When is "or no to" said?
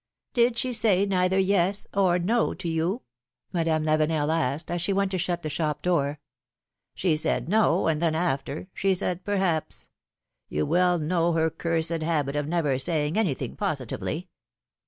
1.93-2.67